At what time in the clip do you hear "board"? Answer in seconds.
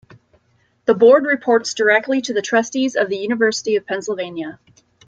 0.95-1.27